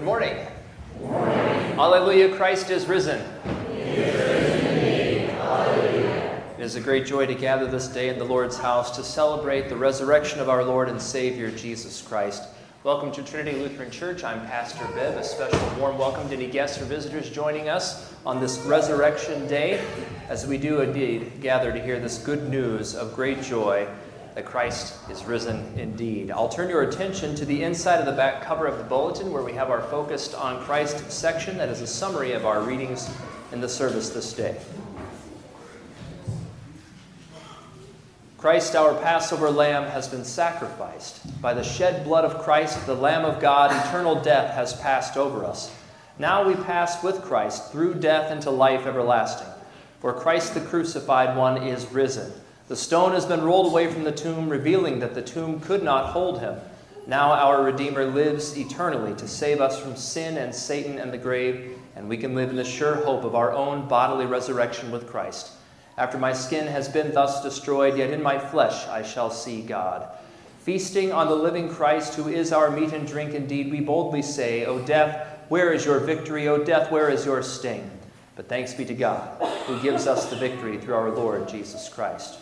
Good 0.00 0.06
morning. 0.06 0.34
Good 0.98 1.10
morning. 1.10 1.38
Alleluia, 1.78 2.34
Christ 2.34 2.70
is 2.70 2.86
risen. 2.86 3.20
It 3.68 5.28
is 6.58 6.74
a 6.74 6.80
great 6.80 7.04
joy 7.04 7.26
to 7.26 7.34
gather 7.34 7.66
this 7.66 7.86
day 7.86 8.08
in 8.08 8.18
the 8.18 8.24
Lord's 8.24 8.56
house 8.56 8.96
to 8.96 9.04
celebrate 9.04 9.68
the 9.68 9.76
resurrection 9.76 10.40
of 10.40 10.48
our 10.48 10.64
Lord 10.64 10.88
and 10.88 10.98
Savior, 11.02 11.50
Jesus 11.50 12.00
Christ. 12.00 12.44
Welcome 12.82 13.12
to 13.12 13.22
Trinity 13.22 13.58
Lutheran 13.58 13.90
Church. 13.90 14.24
I'm 14.24 14.40
Pastor 14.46 14.86
Bibb. 14.94 15.18
A 15.18 15.22
special 15.22 15.60
warm 15.78 15.98
welcome 15.98 16.26
to 16.30 16.34
any 16.34 16.50
guests 16.50 16.80
or 16.80 16.86
visitors 16.86 17.28
joining 17.28 17.68
us 17.68 18.10
on 18.24 18.40
this 18.40 18.56
Resurrection 18.60 19.46
Day 19.48 19.84
as 20.30 20.46
we 20.46 20.56
do 20.56 20.80
indeed 20.80 21.42
gather 21.42 21.72
to 21.72 21.78
hear 21.78 22.00
this 22.00 22.16
good 22.16 22.48
news 22.48 22.94
of 22.94 23.14
great 23.14 23.42
joy 23.42 23.86
that 24.34 24.44
Christ 24.44 24.94
is 25.10 25.24
risen 25.24 25.78
indeed. 25.78 26.30
I'll 26.30 26.48
turn 26.48 26.68
your 26.68 26.82
attention 26.82 27.34
to 27.36 27.44
the 27.44 27.62
inside 27.62 27.98
of 28.00 28.06
the 28.06 28.12
back 28.12 28.42
cover 28.42 28.66
of 28.66 28.78
the 28.78 28.84
bulletin 28.84 29.32
where 29.32 29.42
we 29.42 29.52
have 29.52 29.70
our 29.70 29.82
Focused 29.82 30.34
on 30.34 30.62
Christ 30.64 31.10
section 31.10 31.58
that 31.58 31.68
is 31.68 31.80
a 31.80 31.86
summary 31.86 32.32
of 32.32 32.46
our 32.46 32.62
readings 32.62 33.10
in 33.52 33.60
the 33.60 33.68
service 33.68 34.10
this 34.10 34.32
day. 34.32 34.56
Christ, 38.38 38.74
our 38.74 38.94
Passover 38.94 39.50
lamb, 39.50 39.84
has 39.84 40.08
been 40.08 40.24
sacrificed. 40.24 41.42
By 41.42 41.52
the 41.52 41.62
shed 41.62 42.04
blood 42.04 42.24
of 42.24 42.42
Christ, 42.42 42.86
the 42.86 42.94
Lamb 42.94 43.26
of 43.26 43.38
God, 43.38 43.70
eternal 43.70 44.22
death 44.22 44.54
has 44.54 44.72
passed 44.80 45.18
over 45.18 45.44
us. 45.44 45.70
Now 46.18 46.46
we 46.46 46.54
pass 46.54 47.02
with 47.02 47.20
Christ 47.22 47.70
through 47.70 47.94
death 47.94 48.30
into 48.30 48.50
life 48.50 48.86
everlasting. 48.86 49.48
For 50.00 50.14
Christ 50.14 50.54
the 50.54 50.60
crucified 50.60 51.36
one 51.36 51.62
is 51.62 51.92
risen. 51.92 52.32
The 52.70 52.76
stone 52.76 53.14
has 53.14 53.26
been 53.26 53.42
rolled 53.42 53.66
away 53.66 53.92
from 53.92 54.04
the 54.04 54.12
tomb, 54.12 54.48
revealing 54.48 55.00
that 55.00 55.12
the 55.12 55.22
tomb 55.22 55.58
could 55.58 55.82
not 55.82 56.12
hold 56.12 56.38
him. 56.38 56.56
Now 57.04 57.32
our 57.32 57.64
Redeemer 57.64 58.04
lives 58.04 58.56
eternally 58.56 59.12
to 59.16 59.26
save 59.26 59.60
us 59.60 59.80
from 59.80 59.96
sin 59.96 60.36
and 60.36 60.54
Satan 60.54 60.96
and 60.96 61.12
the 61.12 61.18
grave, 61.18 61.76
and 61.96 62.08
we 62.08 62.16
can 62.16 62.36
live 62.36 62.48
in 62.48 62.54
the 62.54 62.62
sure 62.62 62.94
hope 62.94 63.24
of 63.24 63.34
our 63.34 63.50
own 63.50 63.88
bodily 63.88 64.24
resurrection 64.24 64.92
with 64.92 65.08
Christ. 65.08 65.50
After 65.98 66.16
my 66.16 66.32
skin 66.32 66.68
has 66.68 66.88
been 66.88 67.12
thus 67.12 67.42
destroyed, 67.42 67.98
yet 67.98 68.10
in 68.12 68.22
my 68.22 68.38
flesh 68.38 68.86
I 68.86 69.02
shall 69.02 69.32
see 69.32 69.62
God. 69.62 70.08
Feasting 70.60 71.10
on 71.10 71.26
the 71.26 71.34
living 71.34 71.68
Christ, 71.68 72.14
who 72.14 72.28
is 72.28 72.52
our 72.52 72.70
meat 72.70 72.92
and 72.92 73.04
drink 73.04 73.34
indeed, 73.34 73.72
we 73.72 73.80
boldly 73.80 74.22
say, 74.22 74.64
O 74.64 74.78
death, 74.78 75.40
where 75.48 75.72
is 75.72 75.84
your 75.84 75.98
victory? 75.98 76.46
O 76.46 76.62
death, 76.62 76.92
where 76.92 77.10
is 77.10 77.26
your 77.26 77.42
sting? 77.42 77.90
But 78.36 78.48
thanks 78.48 78.74
be 78.74 78.84
to 78.84 78.94
God, 78.94 79.42
who 79.66 79.82
gives 79.82 80.06
us 80.06 80.30
the 80.30 80.36
victory 80.36 80.78
through 80.78 80.94
our 80.94 81.10
Lord 81.10 81.48
Jesus 81.48 81.88
Christ. 81.88 82.38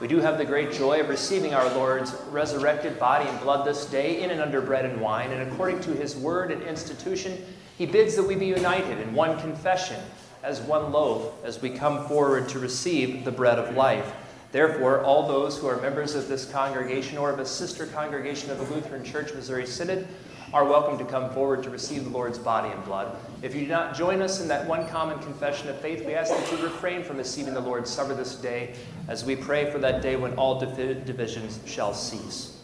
We 0.00 0.08
do 0.08 0.18
have 0.20 0.38
the 0.38 0.46
great 0.46 0.72
joy 0.72 1.00
of 1.00 1.10
receiving 1.10 1.52
our 1.52 1.68
Lord's 1.74 2.14
resurrected 2.30 2.98
body 2.98 3.28
and 3.28 3.38
blood 3.40 3.66
this 3.66 3.84
day 3.84 4.22
in 4.22 4.30
and 4.30 4.40
under 4.40 4.62
bread 4.62 4.86
and 4.86 4.98
wine, 4.98 5.30
and 5.30 5.52
according 5.52 5.80
to 5.80 5.90
his 5.90 6.16
word 6.16 6.50
and 6.50 6.62
institution, 6.62 7.36
he 7.76 7.84
bids 7.84 8.16
that 8.16 8.22
we 8.22 8.34
be 8.34 8.46
united 8.46 8.98
in 8.98 9.12
one 9.12 9.38
confession, 9.38 10.00
as 10.42 10.58
one 10.62 10.90
loaf, 10.90 11.34
as 11.44 11.60
we 11.60 11.68
come 11.68 12.08
forward 12.08 12.48
to 12.48 12.58
receive 12.58 13.26
the 13.26 13.30
bread 13.30 13.58
of 13.58 13.76
life. 13.76 14.10
Therefore, 14.52 15.02
all 15.02 15.28
those 15.28 15.58
who 15.58 15.66
are 15.66 15.80
members 15.82 16.14
of 16.14 16.28
this 16.28 16.50
congregation 16.50 17.18
or 17.18 17.30
of 17.30 17.38
a 17.38 17.44
sister 17.44 17.86
congregation 17.86 18.50
of 18.50 18.56
the 18.56 18.74
Lutheran 18.74 19.04
Church 19.04 19.34
Missouri 19.34 19.66
Synod 19.66 20.08
are 20.52 20.64
welcome 20.64 20.98
to 20.98 21.04
come 21.04 21.30
forward 21.30 21.62
to 21.62 21.70
receive 21.70 22.02
the 22.02 22.10
Lord's 22.10 22.38
body 22.38 22.70
and 22.70 22.84
blood. 22.84 23.16
If 23.40 23.54
you 23.54 23.60
do 23.60 23.68
not 23.68 23.94
join 23.94 24.20
us 24.20 24.40
in 24.40 24.48
that 24.48 24.66
one 24.66 24.88
common 24.88 25.20
confession 25.20 25.68
of 25.68 25.80
faith, 25.80 26.04
we 26.04 26.14
ask 26.14 26.34
that 26.34 26.50
you 26.50 26.58
refrain 26.64 27.04
from 27.04 27.18
receiving 27.18 27.54
the 27.54 27.60
Lord's 27.60 27.88
Supper 27.88 28.14
this 28.14 28.34
day 28.34 28.74
as 29.06 29.24
we 29.24 29.36
pray 29.36 29.70
for 29.70 29.78
that 29.78 30.02
day 30.02 30.16
when 30.16 30.34
all 30.34 30.58
divisions 30.58 31.60
shall 31.66 31.94
cease. 31.94 32.58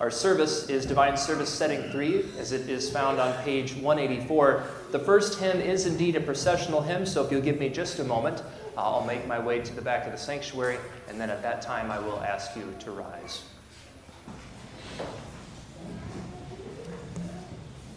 Our 0.00 0.10
service 0.10 0.68
is 0.68 0.84
Divine 0.84 1.16
Service 1.16 1.48
Setting 1.48 1.90
3, 1.92 2.24
as 2.38 2.50
it 2.50 2.68
is 2.68 2.90
found 2.90 3.20
on 3.20 3.32
page 3.44 3.72
184. 3.74 4.64
The 4.90 4.98
first 4.98 5.38
hymn 5.38 5.60
is 5.60 5.86
indeed 5.86 6.16
a 6.16 6.20
processional 6.20 6.82
hymn, 6.82 7.06
so 7.06 7.24
if 7.24 7.30
you'll 7.30 7.40
give 7.40 7.60
me 7.60 7.68
just 7.68 8.00
a 8.00 8.04
moment, 8.04 8.42
I'll 8.76 9.04
make 9.04 9.28
my 9.28 9.38
way 9.38 9.60
to 9.60 9.74
the 9.74 9.82
back 9.82 10.06
of 10.06 10.12
the 10.12 10.18
sanctuary, 10.18 10.78
and 11.08 11.20
then 11.20 11.30
at 11.30 11.42
that 11.42 11.62
time 11.62 11.92
I 11.92 12.00
will 12.00 12.20
ask 12.20 12.56
you 12.56 12.74
to 12.80 12.90
rise. 12.90 13.42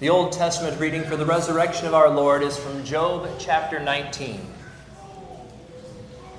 The 0.02 0.10
Old 0.10 0.32
Testament 0.32 0.80
reading 0.80 1.04
for 1.04 1.16
the 1.16 1.28
resurrection 1.28 1.86
of 1.86 1.94
our 1.94 2.10
Lord 2.10 2.42
is 2.42 2.58
from 2.58 2.84
Job 2.84 3.30
chapter 3.38 3.80
19. 3.80 4.42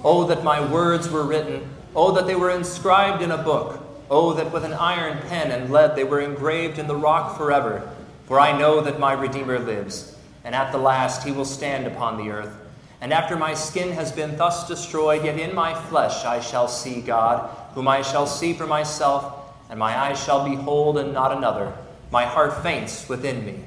Oh, 0.03 0.27
that 0.27 0.43
my 0.43 0.69
words 0.69 1.09
were 1.09 1.23
written. 1.23 1.71
Oh, 1.95 2.11
that 2.11 2.27
they 2.27 2.35
were 2.35 2.51
inscribed 2.51 3.23
in 3.23 3.31
a 3.31 3.41
book. 3.41 3.81
Oh, 4.11 4.33
that 4.33 4.51
with 4.51 4.65
an 4.65 4.73
iron 4.73 5.17
pen 5.29 5.53
and 5.53 5.71
lead 5.71 5.95
they 5.95 6.03
were 6.03 6.21
engraved 6.21 6.81
in 6.81 6.89
the 6.89 6.97
rock 6.97 7.39
forever. 7.39 7.89
For 8.27 8.41
I 8.41 8.59
know 8.59 8.81
that 8.81 8.99
my 8.99 9.13
Redeemer 9.13 9.61
lives, 9.61 10.19
and 10.43 10.57
at 10.57 10.73
the 10.73 10.79
last 10.79 11.23
he 11.23 11.31
will 11.31 11.45
stand 11.45 11.87
upon 11.87 12.17
the 12.17 12.33
earth. 12.33 12.53
And 13.01 13.13
after 13.13 13.37
my 13.37 13.55
skin 13.55 13.93
has 13.93 14.11
been 14.11 14.37
thus 14.37 14.67
destroyed, 14.67 15.25
yet 15.25 15.39
in 15.39 15.55
my 15.55 15.73
flesh 15.73 16.25
I 16.25 16.41
shall 16.41 16.67
see 16.67 17.01
God, 17.01 17.49
whom 17.75 17.87
I 17.87 18.03
shall 18.03 18.27
see 18.27 18.55
for 18.55 18.67
myself, 18.67 19.55
and 19.71 19.79
my 19.79 19.97
eyes 19.97 20.21
shall 20.21 20.45
behold 20.49 20.99
and 20.99 21.13
not 21.13 21.31
another 21.31 21.73
my 22.13 22.27
heart 22.27 22.63
faints 22.63 23.09
within 23.09 23.45
me. 23.47 23.59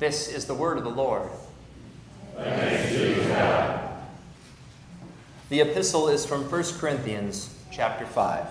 This 0.00 0.26
is 0.26 0.46
the 0.46 0.54
word 0.54 0.76
of 0.76 0.82
the 0.82 0.90
Lord. 0.90 1.30
The 5.48 5.60
epistle 5.60 6.08
is 6.08 6.26
from 6.26 6.50
1 6.50 6.64
Corinthians 6.80 7.56
chapter 7.70 8.04
5. 8.04 8.44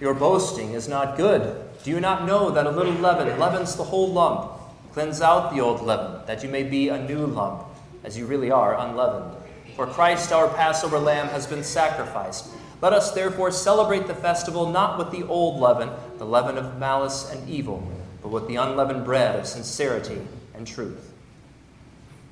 Your 0.00 0.14
boasting 0.14 0.74
is 0.74 0.86
not 0.88 1.16
good. 1.16 1.60
Do 1.82 1.90
you 1.90 1.98
not 1.98 2.24
know 2.24 2.52
that 2.52 2.66
a 2.66 2.70
little 2.70 2.92
leaven 2.92 3.36
leavens 3.36 3.74
the 3.74 3.82
whole 3.82 4.12
lump? 4.12 4.52
Cleanse 4.92 5.20
out 5.20 5.52
the 5.52 5.60
old 5.60 5.82
leaven, 5.82 6.24
that 6.26 6.44
you 6.44 6.48
may 6.48 6.62
be 6.62 6.88
a 6.88 7.02
new 7.04 7.26
lump, 7.26 7.64
as 8.04 8.16
you 8.16 8.26
really 8.26 8.52
are 8.52 8.78
unleavened. 8.78 9.34
For 9.74 9.88
Christ, 9.88 10.30
our 10.30 10.48
Passover 10.50 11.00
lamb, 11.00 11.26
has 11.28 11.48
been 11.48 11.64
sacrificed. 11.64 12.46
Let 12.80 12.92
us 12.92 13.12
therefore 13.12 13.50
celebrate 13.50 14.06
the 14.06 14.14
festival 14.14 14.70
not 14.70 14.98
with 14.98 15.10
the 15.10 15.26
old 15.26 15.60
leaven, 15.60 15.90
the 16.18 16.26
leaven 16.26 16.58
of 16.58 16.78
malice 16.78 17.30
and 17.30 17.48
evil, 17.48 17.86
but 18.22 18.28
with 18.28 18.46
the 18.46 18.56
unleavened 18.56 19.04
bread 19.04 19.38
of 19.38 19.46
sincerity 19.46 20.20
and 20.54 20.66
truth. 20.66 21.12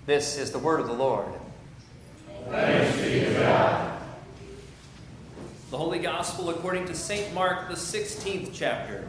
This 0.06 0.36
is 0.36 0.50
the 0.50 0.58
word 0.58 0.80
of 0.80 0.86
the 0.86 0.92
Lord. 0.92 1.32
Thanks 2.50 2.96
be 3.00 3.20
to 3.20 3.34
God. 3.34 3.98
The 5.70 5.78
Holy 5.78 6.00
Gospel 6.00 6.50
according 6.50 6.86
to 6.86 6.94
St. 6.94 7.32
Mark, 7.32 7.68
the 7.68 7.74
16th 7.74 8.50
chapter. 8.52 9.08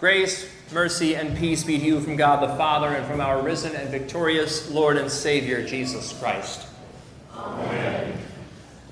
Grace, 0.00 0.48
mercy, 0.70 1.16
and 1.16 1.36
peace 1.36 1.64
be 1.64 1.76
to 1.76 1.84
you 1.84 2.00
from 2.00 2.14
God 2.14 2.40
the 2.40 2.54
Father 2.54 2.86
and 2.86 3.04
from 3.04 3.20
our 3.20 3.42
risen 3.42 3.74
and 3.74 3.90
victorious 3.90 4.70
Lord 4.70 4.96
and 4.96 5.10
Savior, 5.10 5.66
Jesus 5.66 6.16
Christ. 6.20 6.68
Amen. 7.34 8.16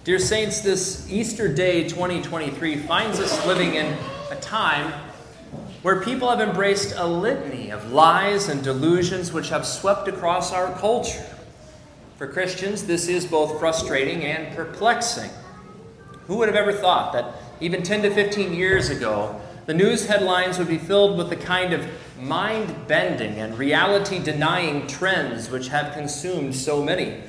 Dear 0.02 0.18
Saints, 0.18 0.62
this 0.62 1.06
Easter 1.08 1.46
Day 1.46 1.88
2023 1.88 2.78
finds 2.78 3.20
us 3.20 3.46
living 3.46 3.74
in 3.74 3.96
a 4.32 4.36
time 4.40 4.92
where 5.82 6.00
people 6.00 6.28
have 6.28 6.40
embraced 6.40 6.92
a 6.96 7.06
litany 7.06 7.70
of 7.70 7.92
lies 7.92 8.48
and 8.48 8.64
delusions 8.64 9.32
which 9.32 9.50
have 9.50 9.64
swept 9.64 10.08
across 10.08 10.52
our 10.52 10.76
culture. 10.76 11.24
For 12.16 12.26
Christians, 12.26 12.84
this 12.84 13.06
is 13.06 13.24
both 13.24 13.60
frustrating 13.60 14.24
and 14.24 14.56
perplexing. 14.56 15.30
Who 16.26 16.38
would 16.38 16.48
have 16.48 16.56
ever 16.56 16.72
thought 16.72 17.12
that 17.12 17.36
even 17.60 17.84
10 17.84 18.02
to 18.02 18.10
15 18.10 18.52
years 18.52 18.90
ago, 18.90 19.40
the 19.66 19.74
news 19.74 20.06
headlines 20.06 20.58
would 20.58 20.68
be 20.68 20.78
filled 20.78 21.18
with 21.18 21.28
the 21.28 21.36
kind 21.36 21.72
of 21.72 21.86
mind 22.18 22.86
bending 22.86 23.40
and 23.40 23.58
reality 23.58 24.20
denying 24.20 24.86
trends 24.86 25.50
which 25.50 25.68
have 25.68 25.92
consumed 25.92 26.54
so 26.54 26.82
many? 26.82 27.20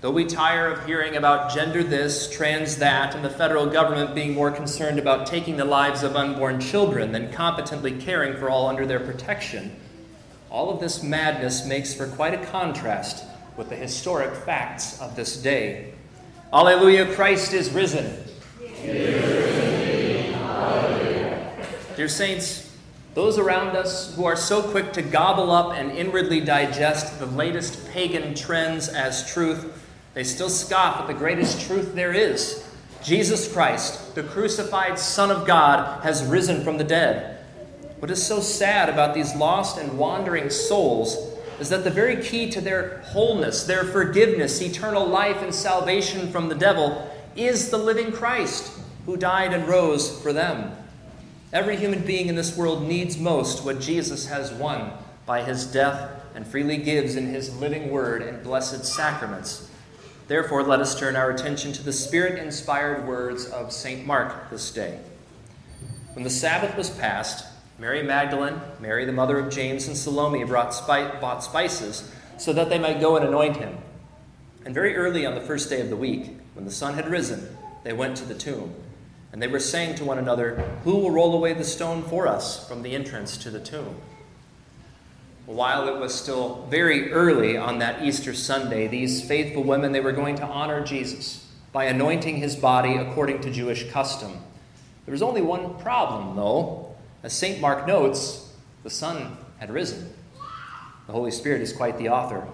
Though 0.00 0.12
we 0.12 0.26
tire 0.26 0.70
of 0.70 0.86
hearing 0.86 1.16
about 1.16 1.52
gender 1.52 1.82
this, 1.82 2.30
trans 2.30 2.76
that, 2.76 3.16
and 3.16 3.24
the 3.24 3.30
federal 3.30 3.66
government 3.66 4.14
being 4.14 4.32
more 4.32 4.52
concerned 4.52 5.00
about 5.00 5.26
taking 5.26 5.56
the 5.56 5.64
lives 5.64 6.04
of 6.04 6.14
unborn 6.14 6.60
children 6.60 7.10
than 7.10 7.32
competently 7.32 7.98
caring 7.98 8.36
for 8.36 8.48
all 8.48 8.68
under 8.68 8.86
their 8.86 9.00
protection, 9.00 9.74
all 10.50 10.70
of 10.70 10.78
this 10.78 11.02
madness 11.02 11.66
makes 11.66 11.92
for 11.92 12.06
quite 12.06 12.34
a 12.34 12.46
contrast 12.46 13.24
with 13.56 13.68
the 13.68 13.76
historic 13.76 14.32
facts 14.32 15.00
of 15.00 15.16
this 15.16 15.36
day. 15.36 15.92
Alleluia, 16.52 17.12
Christ 17.12 17.52
is 17.52 17.70
risen. 17.70 18.24
Dear 21.98 22.06
saints, 22.06 22.72
those 23.14 23.38
around 23.38 23.76
us 23.76 24.14
who 24.14 24.24
are 24.24 24.36
so 24.36 24.62
quick 24.62 24.92
to 24.92 25.02
gobble 25.02 25.50
up 25.50 25.76
and 25.76 25.90
inwardly 25.90 26.40
digest 26.40 27.18
the 27.18 27.26
latest 27.26 27.90
pagan 27.90 28.36
trends 28.36 28.88
as 28.88 29.28
truth 29.32 29.84
they 30.14 30.22
still 30.22 30.48
scoff 30.48 31.00
at 31.00 31.08
the 31.08 31.12
greatest 31.12 31.66
truth 31.66 31.96
there 31.96 32.12
is. 32.12 32.64
Jesus 33.02 33.52
Christ, 33.52 34.14
the 34.14 34.22
crucified 34.22 34.96
Son 34.96 35.32
of 35.32 35.44
God, 35.44 36.04
has 36.04 36.22
risen 36.22 36.62
from 36.62 36.78
the 36.78 36.84
dead. 36.84 37.44
What 37.98 38.12
is 38.12 38.24
so 38.24 38.38
sad 38.38 38.88
about 38.88 39.12
these 39.12 39.34
lost 39.34 39.76
and 39.76 39.98
wandering 39.98 40.50
souls 40.50 41.16
is 41.58 41.68
that 41.70 41.82
the 41.82 41.90
very 41.90 42.22
key 42.22 42.48
to 42.50 42.60
their 42.60 42.98
wholeness, 43.06 43.64
their 43.64 43.82
forgiveness, 43.82 44.62
eternal 44.62 45.04
life, 45.04 45.42
and 45.42 45.52
salvation 45.52 46.30
from 46.30 46.48
the 46.48 46.54
devil 46.54 47.10
is 47.34 47.70
the 47.70 47.76
living 47.76 48.12
Christ 48.12 48.72
who 49.04 49.16
died 49.16 49.52
and 49.52 49.66
rose 49.66 50.22
for 50.22 50.32
them. 50.32 50.77
Every 51.50 51.76
human 51.76 52.00
being 52.00 52.28
in 52.28 52.34
this 52.34 52.54
world 52.54 52.82
needs 52.82 53.16
most 53.16 53.64
what 53.64 53.80
Jesus 53.80 54.26
has 54.26 54.52
won 54.52 54.92
by 55.24 55.42
his 55.42 55.64
death 55.64 56.10
and 56.34 56.46
freely 56.46 56.76
gives 56.76 57.16
in 57.16 57.26
his 57.26 57.56
living 57.56 57.90
word 57.90 58.20
and 58.20 58.42
blessed 58.42 58.84
sacraments. 58.84 59.70
Therefore, 60.26 60.62
let 60.62 60.80
us 60.80 60.98
turn 60.98 61.16
our 61.16 61.30
attention 61.30 61.72
to 61.72 61.82
the 61.82 61.92
spirit 61.92 62.38
inspired 62.38 63.08
words 63.08 63.46
of 63.46 63.72
St. 63.72 64.06
Mark 64.06 64.50
this 64.50 64.70
day. 64.70 65.00
When 66.12 66.22
the 66.22 66.28
Sabbath 66.28 66.76
was 66.76 66.90
passed, 66.90 67.46
Mary 67.78 68.02
Magdalene, 68.02 68.60
Mary 68.78 69.06
the 69.06 69.12
mother 69.12 69.38
of 69.38 69.50
James, 69.50 69.88
and 69.88 69.96
Salome 69.96 70.44
brought 70.44 70.74
spi- 70.74 71.18
bought 71.18 71.42
spices 71.42 72.12
so 72.36 72.52
that 72.52 72.68
they 72.68 72.78
might 72.78 73.00
go 73.00 73.16
and 73.16 73.24
anoint 73.24 73.56
him. 73.56 73.78
And 74.66 74.74
very 74.74 74.96
early 74.96 75.24
on 75.24 75.34
the 75.34 75.40
first 75.40 75.70
day 75.70 75.80
of 75.80 75.88
the 75.88 75.96
week, 75.96 76.36
when 76.52 76.66
the 76.66 76.70
sun 76.70 76.92
had 76.92 77.08
risen, 77.08 77.56
they 77.84 77.94
went 77.94 78.18
to 78.18 78.26
the 78.26 78.34
tomb. 78.34 78.74
And 79.32 79.42
they 79.42 79.48
were 79.48 79.60
saying 79.60 79.96
to 79.96 80.04
one 80.04 80.18
another, 80.18 80.56
Who 80.84 80.96
will 80.96 81.10
roll 81.10 81.34
away 81.34 81.52
the 81.52 81.64
stone 81.64 82.02
for 82.02 82.26
us 82.26 82.66
from 82.66 82.82
the 82.82 82.94
entrance 82.94 83.36
to 83.38 83.50
the 83.50 83.60
tomb? 83.60 84.00
while 85.48 85.88
it 85.88 85.98
was 85.98 86.14
still 86.14 86.66
very 86.68 87.10
early 87.10 87.56
on 87.56 87.78
that 87.78 88.02
Easter 88.02 88.34
Sunday, 88.34 88.86
these 88.86 89.26
faithful 89.26 89.64
women, 89.64 89.92
they 89.92 90.00
were 90.00 90.12
going 90.12 90.36
to 90.36 90.44
honor 90.44 90.84
Jesus 90.84 91.46
by 91.72 91.84
anointing 91.84 92.36
his 92.36 92.54
body 92.54 92.96
according 92.96 93.40
to 93.40 93.50
Jewish 93.50 93.90
custom. 93.90 94.32
There 95.06 95.12
was 95.12 95.22
only 95.22 95.40
one 95.40 95.78
problem, 95.78 96.36
though. 96.36 96.94
As 97.22 97.32
St. 97.32 97.62
Mark 97.62 97.86
notes, 97.86 98.52
the 98.82 98.90
sun 98.90 99.38
had 99.56 99.70
risen. 99.70 100.12
The 101.06 101.12
Holy 101.14 101.30
Spirit 101.30 101.62
is 101.62 101.72
quite 101.72 101.96
the 101.96 102.10
author. 102.10 102.46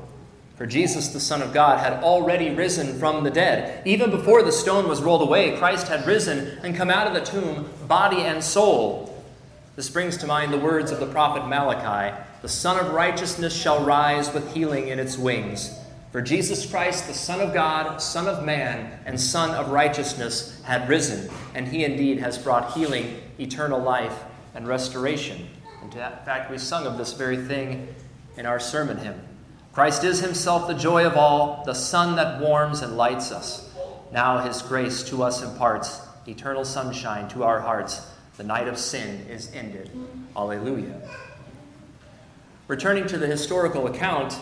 For 0.57 0.67
Jesus, 0.67 1.09
the 1.09 1.21
Son 1.21 1.43
of 1.43 1.53
God, 1.53 1.81
had 1.81 2.05
already 2.05 2.51
risen 2.51 2.99
from 2.99 3.25
the 3.25 3.31
dead. 3.31 3.85
Even 3.85 4.11
before 4.11 4.43
the 4.43 4.53
stone 4.53 4.89
was 4.89 5.03
rolled 5.03 5.23
away, 5.23 5.57
Christ 5.57 5.89
had 5.89 6.07
risen 6.07 6.59
and 6.63 6.77
come 6.77 6.91
out 6.91 7.09
of 7.09 7.15
the 7.15 7.29
tomb, 7.29 7.69
body 7.89 8.21
and 8.21 8.43
soul. 8.43 9.25
This 9.75 9.91
brings 9.91 10.17
to 10.19 10.29
mind 10.29 10.53
the 10.53 10.59
words 10.59 10.93
of 10.93 11.01
the 11.01 11.07
prophet 11.07 11.49
Malachi 11.49 12.17
The 12.43 12.49
Son 12.49 12.79
of 12.79 12.93
Righteousness 12.93 13.53
shall 13.53 13.85
rise 13.85 14.33
with 14.33 14.55
healing 14.55 14.89
in 14.89 15.01
its 15.01 15.19
wings. 15.19 15.77
For 16.13 16.23
Jesus 16.23 16.65
Christ, 16.71 17.09
the 17.09 17.15
Son 17.15 17.41
of 17.41 17.53
God, 17.53 18.01
Son 18.01 18.29
of 18.29 18.45
Man, 18.45 19.01
and 19.05 19.21
Son 19.21 19.51
of 19.51 19.71
Righteousness, 19.73 20.63
had 20.63 20.89
risen, 20.89 21.29
and 21.57 21.67
he 21.67 21.83
indeed 21.83 22.21
has 22.21 22.39
brought 22.39 22.75
healing, 22.75 23.21
eternal 23.41 23.81
life, 23.81 24.23
and 24.55 24.69
restoration. 24.69 25.49
In 25.83 25.91
fact, 25.91 26.53
we 26.53 26.59
sung 26.59 26.87
of 26.87 26.97
this 26.97 27.15
very 27.15 27.37
thing 27.37 27.93
in 28.37 28.47
our 28.47 28.61
sermon 28.61 28.99
hymn. 28.99 29.21
Christ 29.75 30.05
is 30.05 30.21
himself 30.21 30.69
the 30.69 30.75
joy 30.75 31.05
of 31.05 31.17
all, 31.17 31.65
the 31.67 31.75
sun 31.75 32.15
that 32.15 32.41
warms 32.41 32.81
and 32.81 32.97
lights 32.97 33.33
us. 33.33 33.75
Now 34.13 34.39
his 34.39 34.63
grace 34.63 35.03
to 35.05 35.25
us 35.25 35.43
imparts 35.43 36.01
eternal 36.29 36.65
sunshine 36.65 37.29
to 37.31 37.43
our 37.43 37.61
hearts 37.61 38.09
the 38.37 38.45
night 38.45 38.69
of 38.69 38.79
sin 38.79 39.27
is 39.29 39.53
ended. 39.53 39.91
Alleluia. 40.37 41.01
Returning 42.67 43.07
to 43.09 43.19
the 43.19 43.27
historical 43.27 43.87
account, 43.87 44.41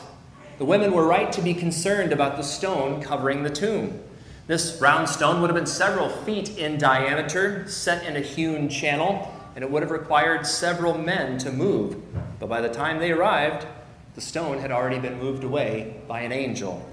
the 0.58 0.64
women 0.64 0.92
were 0.92 1.06
right 1.06 1.32
to 1.32 1.42
be 1.42 1.54
concerned 1.54 2.12
about 2.12 2.36
the 2.36 2.42
stone 2.42 3.02
covering 3.02 3.42
the 3.42 3.50
tomb. 3.50 4.02
This 4.46 4.78
round 4.80 5.08
stone 5.08 5.40
would 5.40 5.48
have 5.48 5.56
been 5.56 5.66
several 5.66 6.08
feet 6.08 6.58
in 6.58 6.76
diameter, 6.78 7.66
set 7.68 8.04
in 8.04 8.16
a 8.16 8.20
hewn 8.20 8.68
channel, 8.68 9.34
and 9.54 9.64
it 9.64 9.70
would 9.70 9.82
have 9.82 9.90
required 9.90 10.46
several 10.46 10.96
men 10.96 11.38
to 11.38 11.50
move. 11.50 11.96
But 12.38 12.48
by 12.48 12.60
the 12.60 12.68
time 12.68 12.98
they 12.98 13.12
arrived, 13.12 13.66
the 14.14 14.20
stone 14.20 14.58
had 14.58 14.70
already 14.70 14.98
been 14.98 15.18
moved 15.18 15.44
away 15.44 15.96
by 16.06 16.20
an 16.20 16.32
angel. 16.32 16.86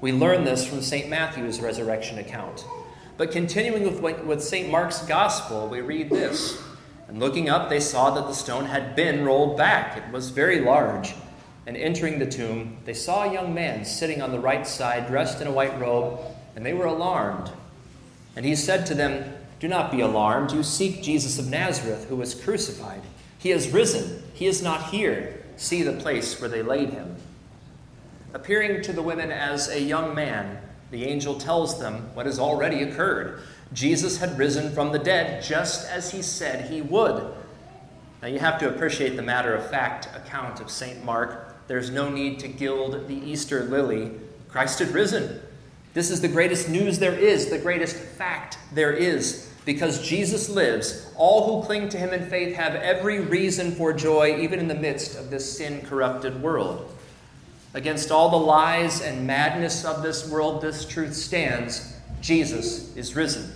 We 0.00 0.12
learn 0.12 0.44
this 0.44 0.66
from 0.66 0.82
St. 0.82 1.08
Matthew's 1.08 1.60
resurrection 1.60 2.18
account. 2.18 2.64
But 3.16 3.30
continuing 3.30 3.84
with, 3.84 4.24
with 4.24 4.42
St. 4.42 4.68
Mark's 4.68 5.02
gospel, 5.06 5.68
we 5.68 5.80
read 5.80 6.10
this. 6.10 6.62
And 7.08 7.20
looking 7.20 7.48
up, 7.48 7.68
they 7.68 7.80
saw 7.80 8.10
that 8.10 8.26
the 8.26 8.34
stone 8.34 8.66
had 8.66 8.96
been 8.96 9.24
rolled 9.24 9.56
back. 9.56 9.96
It 9.96 10.12
was 10.12 10.30
very 10.30 10.60
large. 10.60 11.14
And 11.66 11.76
entering 11.76 12.18
the 12.18 12.26
tomb, 12.26 12.78
they 12.84 12.94
saw 12.94 13.24
a 13.24 13.32
young 13.32 13.54
man 13.54 13.84
sitting 13.84 14.20
on 14.20 14.32
the 14.32 14.38
right 14.38 14.66
side, 14.66 15.06
dressed 15.06 15.40
in 15.40 15.46
a 15.46 15.52
white 15.52 15.78
robe, 15.80 16.20
and 16.54 16.66
they 16.66 16.74
were 16.74 16.86
alarmed. 16.86 17.50
And 18.34 18.44
he 18.44 18.54
said 18.54 18.86
to 18.86 18.94
them, 18.94 19.34
Do 19.60 19.68
not 19.68 19.90
be 19.90 20.00
alarmed. 20.00 20.52
You 20.52 20.62
seek 20.62 21.02
Jesus 21.02 21.38
of 21.38 21.48
Nazareth, 21.48 22.08
who 22.08 22.16
was 22.16 22.34
crucified. 22.34 23.02
He 23.38 23.50
has 23.50 23.70
risen. 23.70 24.22
He 24.34 24.46
is 24.46 24.62
not 24.62 24.90
here. 24.90 25.35
See 25.56 25.82
the 25.82 25.94
place 25.94 26.40
where 26.40 26.50
they 26.50 26.62
laid 26.62 26.90
him. 26.90 27.16
Appearing 28.34 28.82
to 28.82 28.92
the 28.92 29.02
women 29.02 29.30
as 29.30 29.68
a 29.68 29.80
young 29.80 30.14
man, 30.14 30.58
the 30.90 31.04
angel 31.04 31.38
tells 31.38 31.80
them 31.80 32.10
what 32.14 32.26
has 32.26 32.38
already 32.38 32.82
occurred. 32.82 33.40
Jesus 33.72 34.18
had 34.18 34.38
risen 34.38 34.72
from 34.72 34.92
the 34.92 34.98
dead 34.98 35.42
just 35.42 35.88
as 35.90 36.10
he 36.10 36.22
said 36.22 36.70
he 36.70 36.82
would. 36.82 37.32
Now, 38.22 38.28
you 38.28 38.38
have 38.38 38.58
to 38.60 38.68
appreciate 38.68 39.16
the 39.16 39.22
matter 39.22 39.54
of 39.54 39.68
fact 39.68 40.08
account 40.14 40.60
of 40.60 40.70
St. 40.70 41.04
Mark. 41.04 41.54
There's 41.66 41.90
no 41.90 42.08
need 42.08 42.38
to 42.40 42.48
gild 42.48 43.08
the 43.08 43.14
Easter 43.14 43.64
lily. 43.64 44.12
Christ 44.48 44.78
had 44.78 44.88
risen. 44.88 45.40
This 45.94 46.10
is 46.10 46.20
the 46.20 46.28
greatest 46.28 46.68
news 46.68 46.98
there 46.98 47.14
is, 47.14 47.50
the 47.50 47.58
greatest 47.58 47.96
fact 47.96 48.58
there 48.72 48.92
is. 48.92 49.50
Because 49.66 50.08
Jesus 50.08 50.48
lives, 50.48 51.10
all 51.16 51.60
who 51.60 51.66
cling 51.66 51.88
to 51.90 51.98
him 51.98 52.14
in 52.14 52.30
faith 52.30 52.54
have 52.54 52.76
every 52.76 53.18
reason 53.18 53.72
for 53.72 53.92
joy, 53.92 54.40
even 54.40 54.60
in 54.60 54.68
the 54.68 54.76
midst 54.76 55.18
of 55.18 55.28
this 55.28 55.58
sin 55.58 55.82
corrupted 55.82 56.40
world. 56.40 56.90
Against 57.74 58.12
all 58.12 58.30
the 58.30 58.36
lies 58.36 59.02
and 59.02 59.26
madness 59.26 59.84
of 59.84 60.04
this 60.04 60.30
world, 60.30 60.62
this 60.62 60.86
truth 60.86 61.14
stands 61.14 61.94
Jesus 62.20 62.96
is 62.96 63.16
risen. 63.16 63.52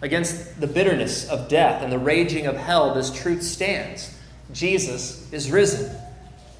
Against 0.00 0.60
the 0.60 0.68
bitterness 0.68 1.28
of 1.28 1.48
death 1.48 1.82
and 1.82 1.92
the 1.92 1.98
raging 1.98 2.46
of 2.46 2.56
hell, 2.56 2.94
this 2.94 3.10
truth 3.10 3.42
stands 3.42 4.16
Jesus 4.52 5.30
is 5.32 5.50
risen. 5.50 5.94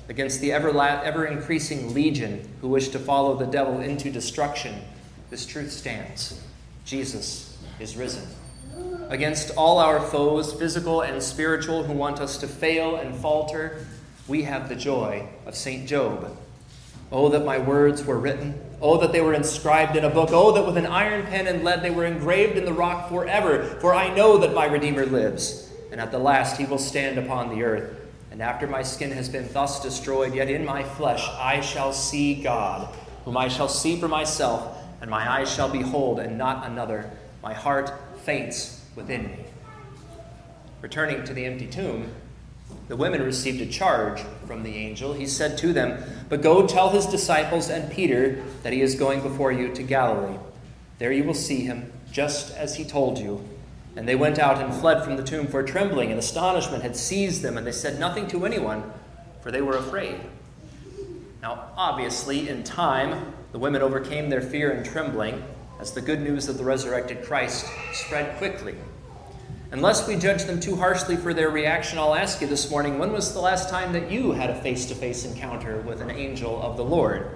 Against 0.09 0.41
the 0.41 0.53
ever, 0.53 0.77
ever 0.83 1.27
increasing 1.27 1.95
legion 1.95 2.47
who 2.61 2.69
wish 2.69 2.89
to 2.89 2.99
follow 2.99 3.37
the 3.37 3.47
devil 3.47 3.79
into 3.81 4.11
destruction, 4.11 4.75
this 5.31 5.47
truth 5.47 5.71
stands 5.71 6.43
Jesus 6.85 7.57
is 7.79 7.97
risen. 7.97 8.27
Against 9.09 9.57
all 9.57 9.79
our 9.79 10.01
foes, 10.01 10.53
physical 10.53 11.01
and 11.03 11.23
spiritual, 11.23 11.83
who 11.83 11.93
want 11.93 12.21
us 12.21 12.39
to 12.39 12.47
fail 12.47 12.97
and 12.97 13.15
falter, 13.15 13.85
we 14.29 14.45
have 14.45 14.69
the 14.69 14.77
joy 14.77 15.29
of 15.47 15.57
St. 15.57 15.89
Job 15.89 16.37
Oh, 17.13 17.29
that 17.31 17.45
my 17.45 17.59
words 17.59 18.05
were 18.05 18.19
written. 18.19 18.61
Oh, 18.81 18.99
that 18.99 19.11
they 19.11 19.21
were 19.21 19.35
inscribed 19.35 19.97
in 19.97 20.05
a 20.05 20.11
book. 20.11 20.31
Oh, 20.33 20.53
that 20.53 20.65
with 20.65 20.77
an 20.77 20.87
iron 20.87 21.27
pen 21.27 21.49
and 21.49 21.65
lead 21.65 21.83
they 21.83 21.91
were 21.91 22.07
engraved 22.07 22.57
in 22.57 22.65
the 22.65 22.73
rock 22.73 23.09
forever. 23.09 23.65
For 23.81 23.93
I 23.93 24.15
know 24.15 24.39
that 24.39 24.55
my 24.55 24.67
Redeemer 24.67 25.07
lives, 25.07 25.71
and 25.91 26.01
at 26.01 26.13
the 26.13 26.19
last 26.19 26.57
he 26.57 26.67
will 26.67 26.79
stand 26.79 27.19
upon 27.19 27.49
the 27.49 27.65
earth. 27.65 27.97
And 28.31 28.41
after 28.41 28.69
my 28.69 28.83
skin 28.83 29.11
has 29.11 29.29
been 29.29 29.53
thus 29.53 29.83
destroyed, 29.83 30.35
yet 30.35 30.49
in 30.49 30.65
my 30.65 30.85
flesh 30.85 31.29
I 31.31 31.61
shall 31.61 31.93
see 31.93 32.41
God, 32.41 32.95
whom 33.25 33.37
I 33.37 33.49
shall 33.49 33.69
see 33.69 33.99
for 33.99 34.07
myself, 34.07 34.79
and 35.01 35.11
my 35.11 35.29
eyes 35.29 35.53
shall 35.53 35.69
behold, 35.69 36.21
and 36.21 36.39
not 36.39 36.65
another. 36.65 37.11
My 37.43 37.55
heart 37.55 37.93
faints 38.21 38.85
within 38.95 39.25
me. 39.25 39.45
Returning 40.81 41.25
to 41.25 41.35
the 41.35 41.45
empty 41.45 41.67
tomb, 41.67 42.11
The 42.89 42.97
women 42.97 43.23
received 43.23 43.61
a 43.61 43.67
charge 43.67 44.21
from 44.47 44.63
the 44.63 44.75
angel. 44.75 45.13
He 45.13 45.27
said 45.27 45.59
to 45.59 45.73
them, 45.73 46.03
But 46.29 46.43
go 46.43 46.67
tell 46.67 46.91
his 46.91 47.07
disciples 47.07 47.69
and 47.69 47.91
Peter 47.91 48.43
that 48.63 48.73
he 48.73 48.81
is 48.81 48.95
going 48.95 49.23
before 49.23 49.53
you 49.53 49.73
to 49.75 49.83
Galilee. 49.83 50.39
There 50.99 51.13
you 51.13 51.25
will 51.25 51.35
see 51.35 51.63
him, 51.63 51.93
just 52.13 52.55
as 52.57 52.77
he 52.77 52.85
told 52.85 53.19
you. 53.19 53.45
And 53.97 54.09
they 54.09 54.17
went 54.17 54.39
out 54.39 54.63
and 54.63 54.73
fled 54.73 55.05
from 55.05 55.17
the 55.17 55.23
tomb, 55.23 55.47
for 55.47 55.63
trembling 55.63 56.11
and 56.11 56.19
astonishment 56.19 56.83
had 56.83 56.97
seized 56.97 57.43
them, 57.43 57.57
and 57.57 57.67
they 57.67 57.73
said 57.73 57.99
nothing 57.99 58.27
to 58.29 58.45
anyone, 58.45 58.93
for 59.41 59.51
they 59.51 59.63
were 59.63 59.77
afraid. 59.77 60.21
Now, 61.43 61.71
obviously, 61.77 62.49
in 62.49 62.63
time, 62.63 63.35
the 63.53 63.59
women 63.59 63.83
overcame 63.83 64.31
their 64.31 64.43
fear 64.43 64.71
and 64.71 64.85
trembling 64.85 65.43
as 65.81 65.93
the 65.93 66.01
good 66.01 66.21
news 66.21 66.47
of 66.47 66.59
the 66.59 66.65
resurrected 66.65 67.25
Christ 67.25 67.67
spread 67.95 68.37
quickly. 68.37 68.75
Unless 69.71 70.07
we 70.07 70.17
judge 70.17 70.45
them 70.45 70.61
too 70.61 70.77
harshly 70.77 71.17
for 71.17 71.33
their 71.33 71.49
reaction, 71.49 71.99
I'll 71.99 72.15
ask 72.15 72.43
you 72.43 72.47
this 72.47 72.71
morning 72.71 72.99
when 72.99 73.13
was 73.13 73.33
the 73.33 73.41
last 73.41 73.71
time 73.71 73.93
that 73.95 74.11
you 74.11 74.33
had 74.33 74.51
a 74.51 74.61
face 74.61 74.85
to 74.87 74.95
face 74.95 75.25
encounter 75.25 75.81
with 75.81 76.03
an 76.03 76.11
angel 76.11 76.61
of 76.61 76.77
the 76.77 76.85
Lord? 76.85 77.31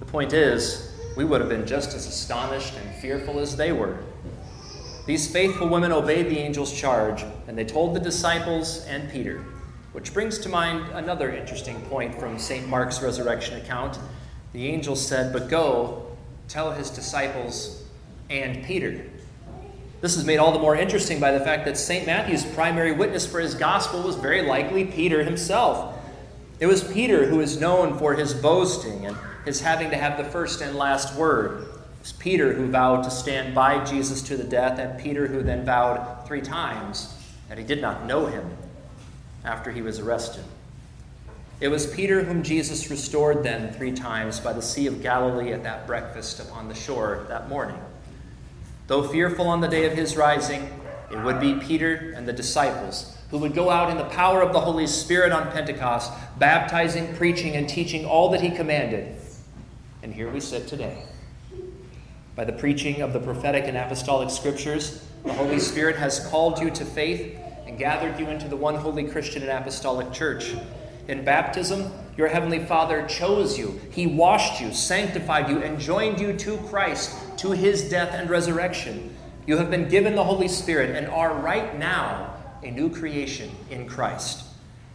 The 0.00 0.06
point 0.06 0.32
is, 0.32 0.92
we 1.16 1.24
would 1.24 1.40
have 1.40 1.48
been 1.48 1.64
just 1.64 1.94
as 1.94 2.08
astonished 2.08 2.74
and 2.74 2.94
fearful 2.96 3.38
as 3.38 3.56
they 3.56 3.70
were. 3.70 3.98
These 5.06 5.30
faithful 5.30 5.68
women 5.68 5.92
obeyed 5.92 6.30
the 6.30 6.40
angel's 6.40 6.72
charge, 6.72 7.24
and 7.46 7.56
they 7.56 7.64
told 7.64 7.94
the 7.94 8.00
disciples 8.00 8.84
and 8.86 9.08
Peter. 9.12 9.44
Which 9.92 10.12
brings 10.12 10.38
to 10.40 10.48
mind 10.48 10.88
another 10.94 11.30
interesting 11.30 11.80
point 11.82 12.18
from 12.18 12.36
St. 12.36 12.66
Mark's 12.68 13.00
resurrection 13.00 13.58
account. 13.58 13.98
The 14.52 14.66
angel 14.66 14.96
said, 14.96 15.32
But 15.32 15.48
go, 15.48 16.03
tell 16.48 16.72
his 16.72 16.90
disciples 16.90 17.82
and 18.30 18.64
Peter. 18.64 19.04
This 20.00 20.16
is 20.16 20.24
made 20.24 20.36
all 20.36 20.52
the 20.52 20.58
more 20.58 20.76
interesting 20.76 21.18
by 21.18 21.30
the 21.30 21.40
fact 21.40 21.64
that 21.64 21.78
St. 21.78 22.06
Matthew's 22.06 22.44
primary 22.44 22.92
witness 22.92 23.26
for 23.26 23.40
his 23.40 23.54
gospel 23.54 24.02
was 24.02 24.16
very 24.16 24.42
likely 24.42 24.84
Peter 24.84 25.24
himself. 25.24 25.98
It 26.60 26.66
was 26.66 26.84
Peter 26.84 27.26
who 27.26 27.40
is 27.40 27.58
known 27.58 27.98
for 27.98 28.14
his 28.14 28.34
boasting 28.34 29.06
and 29.06 29.16
his 29.44 29.60
having 29.60 29.90
to 29.90 29.96
have 29.96 30.16
the 30.16 30.30
first 30.30 30.60
and 30.60 30.76
last 30.76 31.14
word. 31.16 31.62
It 31.62 32.00
was 32.00 32.12
Peter 32.12 32.52
who 32.52 32.70
vowed 32.70 33.04
to 33.04 33.10
stand 33.10 33.54
by 33.54 33.82
Jesus 33.84 34.22
to 34.22 34.36
the 34.36 34.44
death, 34.44 34.78
and 34.78 35.02
Peter 35.02 35.26
who 35.26 35.42
then 35.42 35.64
vowed 35.64 36.26
three 36.26 36.42
times 36.42 37.14
that 37.48 37.58
he 37.58 37.64
did 37.64 37.80
not 37.80 38.06
know 38.06 38.26
him 38.26 38.56
after 39.44 39.70
he 39.70 39.82
was 39.82 39.98
arrested. 39.98 40.44
It 41.60 41.68
was 41.68 41.86
Peter 41.86 42.24
whom 42.24 42.42
Jesus 42.42 42.90
restored 42.90 43.44
then 43.44 43.72
three 43.72 43.92
times 43.92 44.40
by 44.40 44.52
the 44.52 44.62
Sea 44.62 44.88
of 44.88 45.02
Galilee 45.02 45.52
at 45.52 45.62
that 45.62 45.86
breakfast 45.86 46.40
upon 46.40 46.68
the 46.68 46.74
shore 46.74 47.26
that 47.28 47.48
morning. 47.48 47.78
Though 48.88 49.06
fearful 49.06 49.46
on 49.46 49.60
the 49.60 49.68
day 49.68 49.86
of 49.86 49.92
his 49.92 50.16
rising, 50.16 50.68
it 51.10 51.22
would 51.22 51.40
be 51.40 51.54
Peter 51.54 52.12
and 52.16 52.26
the 52.26 52.32
disciples 52.32 53.16
who 53.30 53.38
would 53.38 53.54
go 53.54 53.70
out 53.70 53.88
in 53.88 53.96
the 53.96 54.04
power 54.04 54.42
of 54.42 54.52
the 54.52 54.60
Holy 54.60 54.86
Spirit 54.86 55.32
on 55.32 55.50
Pentecost, 55.52 56.12
baptizing, 56.38 57.14
preaching, 57.14 57.54
and 57.54 57.68
teaching 57.68 58.04
all 58.04 58.30
that 58.30 58.40
he 58.40 58.50
commanded. 58.50 59.16
And 60.02 60.12
here 60.12 60.30
we 60.30 60.40
sit 60.40 60.66
today. 60.66 61.04
By 62.34 62.44
the 62.44 62.52
preaching 62.52 63.00
of 63.00 63.12
the 63.12 63.20
prophetic 63.20 63.64
and 63.66 63.76
apostolic 63.76 64.28
scriptures, 64.28 65.06
the 65.24 65.32
Holy 65.32 65.60
Spirit 65.60 65.96
has 65.96 66.26
called 66.26 66.58
you 66.58 66.70
to 66.72 66.84
faith 66.84 67.38
and 67.66 67.78
gathered 67.78 68.18
you 68.18 68.26
into 68.26 68.48
the 68.48 68.56
one 68.56 68.74
holy 68.74 69.04
Christian 69.04 69.42
and 69.42 69.52
apostolic 69.52 70.12
church. 70.12 70.54
In 71.06 71.24
baptism, 71.24 71.92
your 72.16 72.28
heavenly 72.28 72.64
Father 72.64 73.06
chose 73.06 73.58
you. 73.58 73.80
He 73.90 74.06
washed 74.06 74.60
you, 74.60 74.72
sanctified 74.72 75.48
you, 75.50 75.58
and 75.58 75.78
joined 75.78 76.20
you 76.20 76.32
to 76.34 76.56
Christ, 76.68 77.16
to 77.38 77.50
his 77.50 77.90
death 77.90 78.14
and 78.14 78.30
resurrection. 78.30 79.14
You 79.46 79.58
have 79.58 79.70
been 79.70 79.88
given 79.88 80.14
the 80.14 80.24
Holy 80.24 80.48
Spirit 80.48 80.96
and 80.96 81.06
are 81.08 81.34
right 81.34 81.78
now 81.78 82.34
a 82.62 82.70
new 82.70 82.88
creation 82.88 83.50
in 83.70 83.86
Christ. 83.86 84.44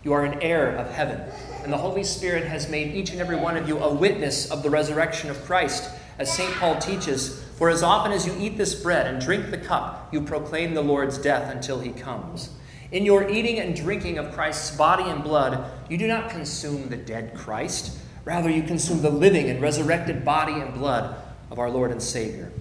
You 0.04 0.14
are 0.14 0.26
an 0.26 0.42
heir 0.42 0.76
of 0.78 0.90
heaven, 0.92 1.22
and 1.64 1.72
the 1.72 1.78
Holy 1.78 2.04
Spirit 2.04 2.46
has 2.46 2.70
made 2.70 2.96
each 2.96 3.12
and 3.12 3.20
every 3.20 3.36
one 3.36 3.58
of 3.58 3.68
you 3.68 3.78
a 3.78 3.94
witness 3.94 4.50
of 4.50 4.64
the 4.64 4.70
resurrection 4.70 5.30
of 5.30 5.44
Christ. 5.46 5.92
As 6.18 6.34
St. 6.34 6.54
Paul 6.56 6.78
teaches, 6.80 7.44
for 7.58 7.70
as 7.70 7.84
often 7.84 8.12
as 8.12 8.26
you 8.26 8.34
eat 8.40 8.58
this 8.58 8.74
bread 8.74 9.08
and 9.08 9.22
drink 9.22 9.52
the 9.52 9.58
cup, 9.58 10.10
you 10.12 10.22
proclaim 10.22 10.74
the 10.74 10.82
Lord's 10.82 11.18
death 11.18 11.52
until 11.52 11.80
he 11.80 11.92
comes. 11.92 12.50
In 12.92 13.06
your 13.06 13.30
eating 13.30 13.60
and 13.60 13.76
drinking 13.76 14.18
of 14.18 14.34
Christ's 14.34 14.76
body 14.76 15.04
and 15.04 15.24
blood, 15.24 15.70
you 15.90 15.98
do 15.98 16.08
not 16.08 16.32
consume 16.32 16.90
the 16.90 16.98
dead 16.98 17.36
Christ. 17.36 18.00
Rather, 18.26 18.50
you 18.50 18.64
consume 18.64 19.02
the 19.02 19.12
living 19.12 19.50
and 19.50 19.62
resurrected 19.62 20.26
body 20.26 20.54
and 20.54 20.74
blood 20.74 21.16
of 21.52 21.60
our 21.60 21.70
Lord 21.70 21.92
and 21.92 22.02
Savior. 22.02 22.52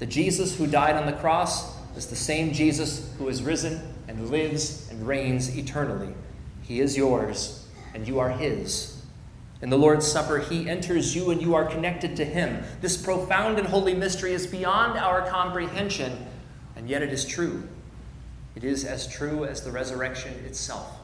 The 0.00 0.06
Jesus 0.06 0.56
who 0.56 0.66
died 0.66 0.96
on 0.96 1.06
the 1.06 1.12
cross 1.12 1.76
is 1.96 2.06
the 2.06 2.16
same 2.16 2.52
Jesus 2.52 3.12
who 3.18 3.28
is 3.28 3.42
risen 3.42 3.94
and 4.08 4.30
lives 4.30 4.88
and 4.90 5.06
reigns 5.06 5.56
eternally. 5.56 6.12
He 6.62 6.80
is 6.80 6.96
yours, 6.96 7.66
and 7.94 8.06
you 8.06 8.18
are 8.18 8.30
his. 8.30 9.00
In 9.62 9.70
the 9.70 9.78
Lord's 9.78 10.06
Supper, 10.06 10.38
he 10.38 10.68
enters 10.68 11.16
you, 11.16 11.30
and 11.30 11.40
you 11.40 11.54
are 11.54 11.64
connected 11.64 12.16
to 12.16 12.24
him. 12.24 12.62
This 12.80 12.96
profound 12.96 13.58
and 13.58 13.66
holy 13.66 13.94
mystery 13.94 14.32
is 14.32 14.46
beyond 14.46 14.98
our 14.98 15.28
comprehension, 15.28 16.26
and 16.76 16.88
yet 16.88 17.02
it 17.02 17.12
is 17.12 17.24
true. 17.24 17.68
It 18.58 18.64
is 18.64 18.84
as 18.84 19.06
true 19.06 19.44
as 19.44 19.62
the 19.62 19.70
resurrection 19.70 20.34
itself. 20.44 20.98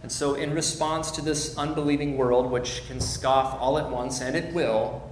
And 0.00 0.12
so, 0.12 0.34
in 0.34 0.54
response 0.54 1.10
to 1.10 1.20
this 1.20 1.58
unbelieving 1.58 2.16
world, 2.16 2.52
which 2.52 2.86
can 2.86 3.00
scoff 3.00 3.60
all 3.60 3.78
at 3.78 3.90
once, 3.90 4.20
and 4.20 4.36
it 4.36 4.54
will, 4.54 5.02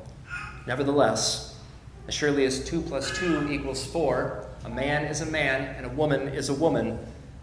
nevertheless, 0.64 1.58
as 2.06 2.14
surely 2.14 2.44
as 2.44 2.64
2 2.64 2.82
plus 2.82 3.18
2 3.18 3.50
equals 3.50 3.84
4, 3.84 4.46
a 4.64 4.68
man 4.68 5.06
is 5.06 5.22
a 5.22 5.26
man 5.26 5.74
and 5.74 5.86
a 5.86 5.88
woman 5.88 6.28
is 6.28 6.50
a 6.50 6.54
woman, 6.54 7.00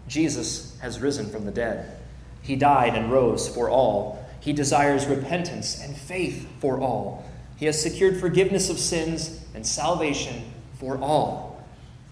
Jesus 0.08 0.78
has 0.78 0.98
risen 0.98 1.28
from 1.28 1.44
the 1.44 1.52
dead. 1.52 1.98
He 2.40 2.56
died 2.56 2.94
and 2.94 3.12
rose 3.12 3.46
for 3.46 3.68
all. 3.68 4.26
He 4.40 4.54
desires 4.54 5.04
repentance 5.04 5.82
and 5.82 5.94
faith 5.94 6.48
for 6.60 6.80
all. 6.80 7.30
He 7.58 7.66
has 7.66 7.82
secured 7.82 8.20
forgiveness 8.20 8.70
of 8.70 8.78
sins 8.78 9.44
and 9.54 9.66
salvation 9.66 10.50
for 10.78 10.96
all. 10.96 11.59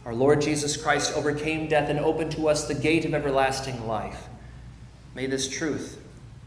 Our 0.09 0.15
Lord 0.15 0.41
Jesus 0.41 0.75
Christ 0.75 1.12
overcame 1.15 1.69
death 1.69 1.91
and 1.91 2.00
opened 2.00 2.33
to 2.33 2.49
us 2.49 2.67
the 2.67 2.75
gate 2.75 3.05
of 3.05 3.12
everlasting 3.12 3.87
life. 3.87 4.27
May 5.15 5.27
this 5.27 5.50
truth 5.50 6.03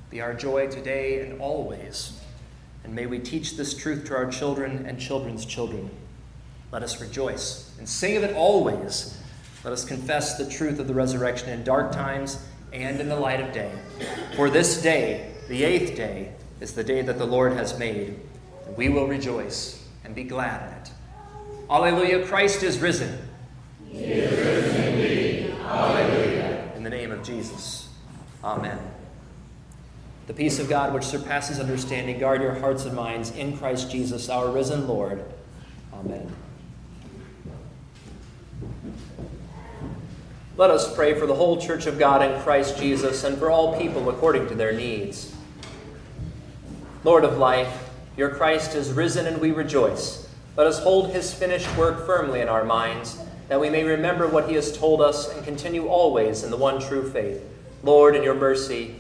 be 0.10 0.20
our 0.20 0.34
joy 0.34 0.66
today 0.66 1.20
and 1.20 1.40
always. 1.40 2.20
And 2.84 2.96
may 2.96 3.06
we 3.06 3.20
teach 3.20 3.58
this 3.58 3.76
truth 3.76 4.08
to 4.08 4.16
our 4.16 4.26
children 4.32 4.88
and 4.88 5.00
children's 5.00 5.46
children. 5.46 5.92
Let 6.72 6.82
us 6.82 7.00
rejoice 7.00 7.72
and 7.78 7.88
sing 7.88 8.18
of 8.18 8.24
it 8.24 8.36
always. 8.36 9.22
Let 9.64 9.74
us 9.74 9.86
confess 9.86 10.40
the 10.40 10.50
truth 10.50 10.80
of 10.80 10.88
the 10.88 10.96
resurrection 10.96 11.50
in 11.50 11.64
dark 11.64 11.92
times 11.92 12.44
and 12.74 13.00
in 13.00 13.10
the 13.10 13.16
light 13.16 13.42
of 13.42 13.54
day. 13.54 13.72
For 14.36 14.50
this 14.50 14.82
day, 14.82 15.36
the 15.50 15.64
eighth 15.64 15.96
day, 15.96 16.32
is 16.62 16.74
the 16.74 16.84
day 16.84 17.04
that 17.04 17.20
the 17.20 17.26
Lord 17.26 17.54
has 17.54 17.78
made, 17.78 18.20
and 18.66 18.76
we 18.76 18.90
will 18.90 19.06
rejoice 19.06 19.88
and 20.04 20.16
be 20.16 20.24
glad 20.24 20.68
in 20.68 20.78
it. 20.80 20.92
Alleluia, 21.70 22.26
Christ 22.26 22.64
is 22.64 22.80
risen. 22.80 23.28
He 23.92 24.06
is 24.06 24.32
risen 24.32 24.84
indeed. 24.86 25.54
Alleluia. 25.66 26.72
In 26.78 26.84
the 26.84 26.90
name 26.90 27.11
Jesus. 27.24 27.90
Amen. 28.44 28.80
The 30.28 30.34
peace 30.34 30.60
of 30.60 30.70
God, 30.70 30.94
which 30.94 31.04
surpasses 31.04 31.60
understanding, 31.60 32.20
guard 32.20 32.42
your 32.42 32.56
hearts 32.56 32.86
and 32.86 32.96
minds 32.96 33.32
in 33.32 33.58
Christ 33.58 33.92
Jesus, 33.92 34.30
our 34.30 34.50
risen 34.50 34.88
Lord. 34.88 35.24
Amen. 35.94 36.32
Let 40.58 40.70
us 40.70 40.94
pray 40.96 41.20
for 41.20 41.26
the 41.26 41.36
whole 41.36 41.60
church 41.60 41.86
of 41.86 41.98
God 41.98 42.22
in 42.22 42.40
Christ 42.42 42.78
Jesus 42.78 43.24
and 43.24 43.38
for 43.38 43.50
all 43.50 43.80
people 43.80 44.10
according 44.10 44.48
to 44.50 44.56
their 44.56 44.72
needs. 44.72 45.36
Lord 47.04 47.24
of 47.24 47.38
life, 47.38 47.90
your 48.16 48.30
Christ 48.30 48.76
is 48.76 48.92
risen 48.92 49.26
and 49.26 49.40
we 49.40 49.52
rejoice. 49.52 50.30
Let 50.56 50.68
us 50.68 50.80
hold 50.80 51.12
his 51.12 51.34
finished 51.34 51.76
work 51.78 52.06
firmly 52.06 52.42
in 52.42 52.50
our 52.50 52.64
minds, 52.64 53.18
that 53.52 53.60
we 53.60 53.70
may 53.70 53.84
remember 53.84 54.30
what 54.30 54.48
he 54.48 54.56
has 54.56 54.78
told 54.78 55.02
us 55.02 55.30
and 55.36 55.44
continue 55.44 55.86
always 55.90 56.42
in 56.42 56.52
the 56.52 56.56
one 56.56 56.80
true 56.80 57.12
faith. 57.12 57.44
Lord, 57.84 58.16
in 58.16 58.24
your 58.24 58.34
mercy, 58.34 58.96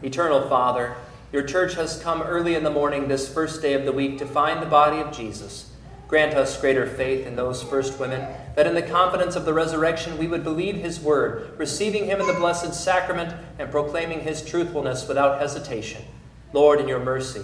Eternal 0.00 0.48
Father, 0.48 0.94
your 1.32 1.42
church 1.42 1.74
has 1.74 2.00
come 2.00 2.22
early 2.22 2.54
in 2.54 2.62
the 2.62 2.70
morning 2.70 3.08
this 3.08 3.28
first 3.28 3.62
day 3.62 3.72
of 3.72 3.84
the 3.84 3.90
week 3.90 4.16
to 4.18 4.26
find 4.26 4.62
the 4.62 4.66
body 4.66 5.00
of 5.00 5.10
Jesus. 5.10 5.72
Grant 6.06 6.34
us 6.34 6.60
greater 6.60 6.86
faith 6.86 7.26
in 7.26 7.34
those 7.34 7.64
first 7.64 7.98
women, 7.98 8.32
that 8.54 8.68
in 8.68 8.74
the 8.76 8.82
confidence 8.82 9.34
of 9.34 9.44
the 9.44 9.52
resurrection 9.52 10.16
we 10.16 10.28
would 10.28 10.44
believe 10.44 10.76
his 10.76 11.00
word, 11.00 11.58
receiving 11.58 12.04
him 12.04 12.20
in 12.20 12.28
the 12.28 12.34
blessed 12.34 12.72
sacrament 12.74 13.34
and 13.58 13.72
proclaiming 13.72 14.20
his 14.20 14.40
truthfulness 14.40 15.08
without 15.08 15.40
hesitation. 15.40 16.04
Lord, 16.52 16.80
in 16.80 16.86
your 16.86 17.00
mercy. 17.00 17.42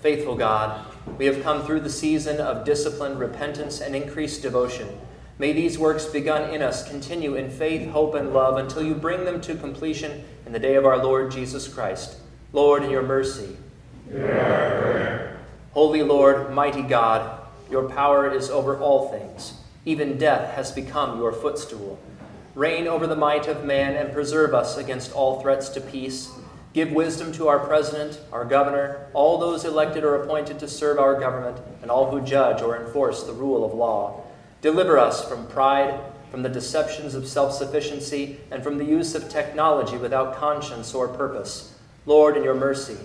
Faithful 0.00 0.34
God, 0.34 0.91
we 1.18 1.26
have 1.26 1.42
come 1.42 1.64
through 1.64 1.80
the 1.80 1.90
season 1.90 2.40
of 2.40 2.64
discipline, 2.64 3.18
repentance, 3.18 3.80
and 3.80 3.94
increased 3.94 4.42
devotion. 4.42 4.88
May 5.38 5.52
these 5.52 5.78
works 5.78 6.06
begun 6.06 6.54
in 6.54 6.62
us 6.62 6.88
continue 6.88 7.34
in 7.34 7.50
faith, 7.50 7.90
hope, 7.90 8.14
and 8.14 8.32
love 8.32 8.58
until 8.58 8.82
you 8.82 8.94
bring 8.94 9.24
them 9.24 9.40
to 9.42 9.54
completion 9.54 10.24
in 10.46 10.52
the 10.52 10.58
day 10.58 10.76
of 10.76 10.86
our 10.86 11.02
Lord 11.02 11.30
Jesus 11.30 11.66
Christ. 11.66 12.16
Lord, 12.52 12.82
in 12.84 12.90
your 12.90 13.02
mercy. 13.02 13.56
Holy 15.72 16.02
Lord, 16.02 16.52
mighty 16.52 16.82
God, 16.82 17.40
your 17.70 17.88
power 17.88 18.30
is 18.30 18.50
over 18.50 18.78
all 18.78 19.08
things. 19.08 19.54
Even 19.84 20.18
death 20.18 20.54
has 20.54 20.70
become 20.70 21.18
your 21.18 21.32
footstool. 21.32 21.98
Reign 22.54 22.86
over 22.86 23.06
the 23.06 23.16
might 23.16 23.48
of 23.48 23.64
man 23.64 23.96
and 23.96 24.12
preserve 24.12 24.52
us 24.52 24.76
against 24.76 25.12
all 25.12 25.40
threats 25.40 25.70
to 25.70 25.80
peace. 25.80 26.30
Give 26.72 26.90
wisdom 26.90 27.32
to 27.32 27.48
our 27.48 27.58
president, 27.58 28.18
our 28.32 28.46
governor, 28.46 29.06
all 29.12 29.38
those 29.38 29.64
elected 29.64 30.04
or 30.04 30.22
appointed 30.22 30.58
to 30.60 30.68
serve 30.68 30.98
our 30.98 31.20
government, 31.20 31.58
and 31.82 31.90
all 31.90 32.10
who 32.10 32.22
judge 32.22 32.62
or 32.62 32.80
enforce 32.80 33.24
the 33.24 33.32
rule 33.32 33.64
of 33.64 33.74
law. 33.74 34.24
Deliver 34.62 34.98
us 34.98 35.28
from 35.28 35.46
pride, 35.48 36.00
from 36.30 36.42
the 36.42 36.48
deceptions 36.48 37.14
of 37.14 37.28
self 37.28 37.52
sufficiency, 37.52 38.38
and 38.50 38.62
from 38.62 38.78
the 38.78 38.86
use 38.86 39.14
of 39.14 39.28
technology 39.28 39.98
without 39.98 40.36
conscience 40.36 40.94
or 40.94 41.08
purpose. 41.08 41.78
Lord, 42.06 42.38
in 42.38 42.42
your 42.42 42.54
mercy. 42.54 42.96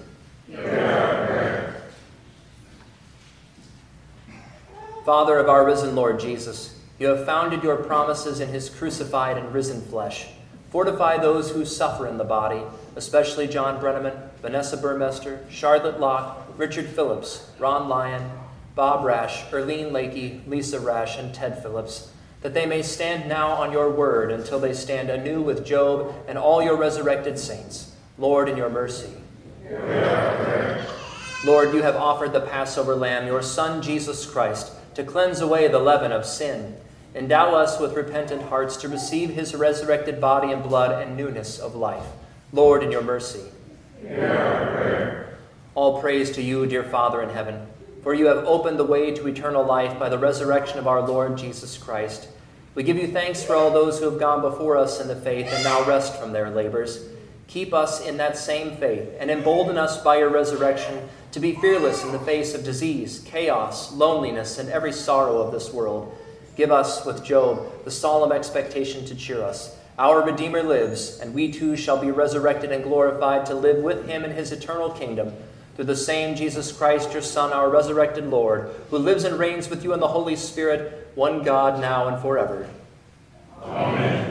Father 5.03 5.39
of 5.39 5.49
our 5.49 5.65
risen 5.65 5.93
Lord 5.93 6.19
Jesus, 6.19 6.79
you 6.99 7.07
have 7.07 7.25
founded 7.25 7.63
your 7.63 7.77
promises 7.77 8.39
in 8.39 8.49
his 8.49 8.69
crucified 8.69 9.37
and 9.37 9.53
risen 9.53 9.81
flesh. 9.81 10.27
Fortify 10.69 11.17
those 11.17 11.51
who 11.51 11.65
suffer 11.65 12.07
in 12.07 12.17
the 12.17 12.23
body, 12.23 12.61
especially 12.95 13.47
John 13.47 13.81
Brenneman, 13.81 14.29
Vanessa 14.41 14.77
Burmester, 14.77 15.39
Charlotte 15.49 15.99
Locke, 15.99 16.45
Richard 16.57 16.87
Phillips, 16.87 17.49
Ron 17.57 17.87
Lyon, 17.87 18.29
Bob 18.75 19.05
Rash, 19.05 19.45
Erlene 19.45 19.91
Lakey, 19.91 20.47
Lisa 20.47 20.79
Rash, 20.79 21.17
and 21.17 21.33
Ted 21.33 21.61
Phillips, 21.61 22.11
that 22.41 22.53
they 22.53 22.65
may 22.65 22.81
stand 22.81 23.27
now 23.27 23.51
on 23.51 23.71
your 23.71 23.89
word 23.89 24.31
until 24.31 24.59
they 24.59 24.73
stand 24.73 25.09
anew 25.09 25.41
with 25.41 25.65
Job 25.65 26.13
and 26.27 26.37
all 26.37 26.61
your 26.61 26.75
resurrected 26.75 27.39
saints. 27.39 27.95
Lord, 28.17 28.49
in 28.49 28.57
your 28.57 28.69
mercy. 28.69 29.11
Lord, 31.45 31.73
you 31.73 31.81
have 31.81 31.95
offered 31.95 32.33
the 32.33 32.41
Passover 32.41 32.95
lamb, 32.95 33.27
your 33.27 33.41
Son, 33.41 33.81
Jesus 33.81 34.25
Christ, 34.25 34.71
to 34.95 35.03
cleanse 35.03 35.39
away 35.39 35.67
the 35.67 35.79
leaven 35.79 36.11
of 36.11 36.25
sin. 36.25 36.75
Endow 37.15 37.55
us 37.55 37.79
with 37.79 37.93
repentant 37.93 38.43
hearts 38.43 38.77
to 38.77 38.89
receive 38.89 39.31
his 39.31 39.55
resurrected 39.55 40.21
body 40.21 40.51
and 40.51 40.61
blood 40.61 41.01
and 41.01 41.17
newness 41.17 41.59
of 41.59 41.75
life. 41.75 42.05
Lord, 42.53 42.83
in 42.83 42.91
your 42.91 43.01
mercy. 43.01 43.41
All 45.75 45.99
praise 46.01 46.31
to 46.31 46.41
you, 46.41 46.65
dear 46.65 46.83
Father 46.83 47.21
in 47.21 47.29
heaven, 47.29 47.67
for 48.03 48.13
you 48.13 48.27
have 48.27 48.45
opened 48.45 48.79
the 48.79 48.83
way 48.83 49.13
to 49.13 49.27
eternal 49.27 49.65
life 49.65 49.99
by 49.99 50.09
the 50.09 50.17
resurrection 50.17 50.79
of 50.79 50.87
our 50.87 51.05
Lord 51.07 51.37
Jesus 51.37 51.77
Christ. 51.77 52.27
We 52.75 52.83
give 52.83 52.97
you 52.97 53.07
thanks 53.07 53.43
for 53.43 53.55
all 53.55 53.71
those 53.71 53.99
who 53.99 54.05
have 54.09 54.19
gone 54.19 54.41
before 54.41 54.77
us 54.77 55.01
in 55.01 55.07
the 55.07 55.15
faith 55.15 55.51
and 55.51 55.63
now 55.63 55.83
rest 55.85 56.15
from 56.19 56.31
their 56.31 56.49
labors. 56.49 57.03
Keep 57.47 57.73
us 57.73 58.05
in 58.05 58.17
that 58.17 58.37
same 58.37 58.77
faith 58.77 59.09
and 59.19 59.31
embolden 59.31 59.77
us 59.77 60.01
by 60.03 60.17
your 60.17 60.29
resurrection 60.29 61.09
to 61.31 61.39
be 61.39 61.55
fearless 61.55 62.03
in 62.03 62.11
the 62.11 62.19
face 62.19 62.53
of 62.53 62.63
disease, 62.63 63.19
chaos, 63.25 63.91
loneliness, 63.93 64.59
and 64.59 64.69
every 64.69 64.91
sorrow 64.91 65.37
of 65.37 65.51
this 65.51 65.73
world. 65.73 66.15
Give 66.57 66.71
us, 66.71 67.05
with 67.05 67.23
Job, 67.23 67.85
the 67.85 67.91
solemn 67.91 68.31
expectation 68.31 69.05
to 69.05 69.15
cheer 69.15 69.43
us. 69.43 69.77
Our 69.99 70.25
Redeemer 70.25 70.63
lives, 70.63 71.19
and 71.19 71.33
we 71.33 71.51
too 71.51 71.75
shall 71.75 72.01
be 72.01 72.09
resurrected 72.09 72.71
and 72.71 72.83
glorified 72.83 73.45
to 73.45 73.53
live 73.53 73.83
with 73.83 74.07
him 74.07 74.25
in 74.25 74.31
his 74.31 74.51
eternal 74.51 74.89
kingdom. 74.89 75.33
Through 75.75 75.85
the 75.85 75.95
same 75.95 76.35
Jesus 76.35 76.71
Christ, 76.71 77.13
your 77.13 77.21
Son, 77.21 77.53
our 77.53 77.69
resurrected 77.69 78.25
Lord, 78.25 78.71
who 78.89 78.97
lives 78.97 79.23
and 79.23 79.37
reigns 79.37 79.69
with 79.69 79.83
you 79.83 79.93
in 79.93 79.99
the 79.99 80.07
Holy 80.07 80.35
Spirit, 80.35 81.11
one 81.13 81.43
God, 81.43 81.79
now 81.79 82.07
and 82.07 82.19
forever. 82.19 82.67
Amen. 83.63 84.26